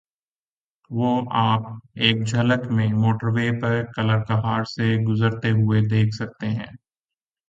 وہ 0.89 1.09
آپ 1.41 1.63
ایک 1.95 2.25
جھلک 2.27 2.71
میں 2.71 2.87
موٹروے 2.93 3.49
پہ 3.61 3.71
کلرکہار 3.95 4.63
سے 4.65 4.95
گزرتے 5.07 5.51
ہوئے 5.51 5.81
دیکھ 5.89 6.15
سکتے 6.15 6.47
ہیں۔ 6.49 6.71